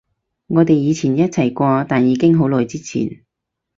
[0.47, 3.23] 我哋以前一齊過，但已經好耐之前